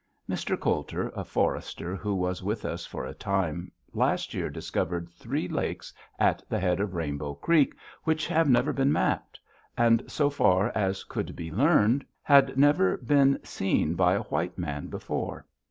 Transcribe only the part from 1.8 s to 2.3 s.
who